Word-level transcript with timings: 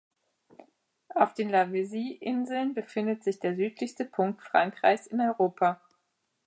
Auf 1.13 1.35
den 1.35 1.49
Lavezzi-Inseln 1.51 2.73
befindet 2.73 3.23
sich 3.23 3.37
der 3.39 3.55
südlichste 3.55 4.03
Punkt 4.03 4.41
Frankreichs 4.41 5.05
in 5.05 5.21
Europa. 5.21 5.79